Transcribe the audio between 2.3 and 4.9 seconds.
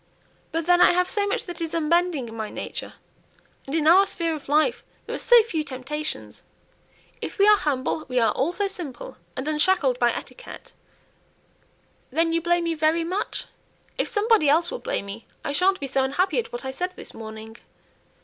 my nature, and in our sphere of life